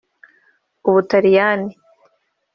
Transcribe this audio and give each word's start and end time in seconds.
u 0.87 0.89
Butaliyani 0.93 1.69